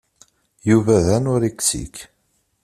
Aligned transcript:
Yuba 0.69 0.97
d 1.05 1.07
anuriksik. 1.15 1.95